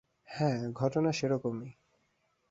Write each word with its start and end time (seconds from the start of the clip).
হ্যাঁ, 0.27 0.59
ঘটনা 0.71 1.11
সেরকমই। 1.11 1.69